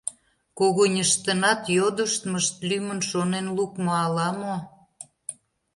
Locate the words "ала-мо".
4.05-4.55